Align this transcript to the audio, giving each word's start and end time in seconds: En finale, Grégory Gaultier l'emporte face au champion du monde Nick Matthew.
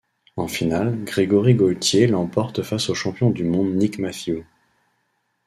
En 0.35 0.47
finale, 0.47 1.03
Grégory 1.03 1.53
Gaultier 1.53 2.07
l'emporte 2.07 2.63
face 2.63 2.89
au 2.89 2.95
champion 2.95 3.29
du 3.29 3.43
monde 3.43 3.75
Nick 3.75 3.99
Matthew. 3.99 4.43